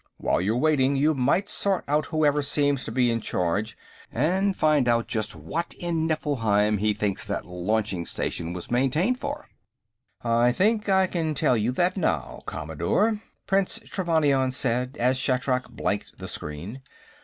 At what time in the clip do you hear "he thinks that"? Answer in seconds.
6.79-7.45